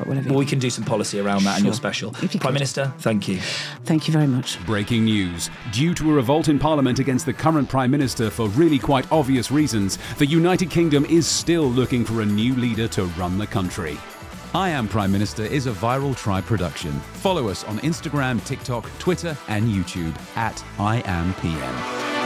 [0.00, 0.30] But whatever.
[0.30, 2.12] Well, we can do some policy around that and you're special.
[2.12, 3.36] Prime Minister, thank you.
[3.84, 4.58] Thank you very much.
[4.64, 5.50] Breaking news.
[5.72, 9.50] Due to a revolt in Parliament against the current Prime Minister for really quite obvious
[9.50, 13.98] reasons, the United Kingdom is still looking for a new leader to run the country.
[14.54, 16.92] I Am Prime Minister is a viral tribe production.
[17.12, 22.19] Follow us on Instagram, TikTok, Twitter, and YouTube at I Am PM.